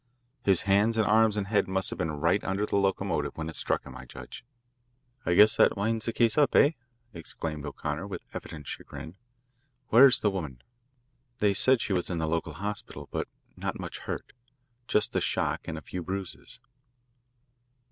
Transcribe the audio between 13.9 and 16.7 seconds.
hurt. Just the shock and a few bruises."